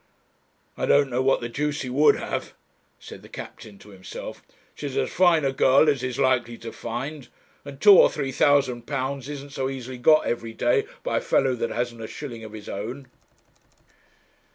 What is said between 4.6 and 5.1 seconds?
'She's